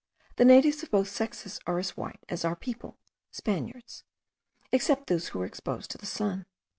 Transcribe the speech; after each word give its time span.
(The 0.37 0.45
natives 0.45 0.81
of 0.81 0.89
both 0.89 1.09
sexes 1.09 1.59
are 1.67 1.77
as 1.77 1.95
white 1.95 2.23
as 2.27 2.43
our 2.43 2.55
people 2.55 2.97
[Spaniards], 3.29 4.03
except 4.71 5.05
those 5.05 5.27
who 5.27 5.41
are 5.43 5.45
exposed 5.45 5.91
to 5.91 5.99
the 5.99 6.07
sun.) 6.07 6.47